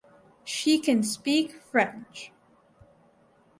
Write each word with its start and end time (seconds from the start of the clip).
She 0.43 0.79
can 0.79 1.03
speak 1.03 1.51
French. 1.61 2.31